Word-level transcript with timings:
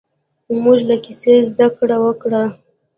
موږ 0.63 0.79
له 0.89 0.95
کیسې 1.03 1.33
زده 1.49 1.67
کړه 1.77 1.97
وکړه. 2.03 2.43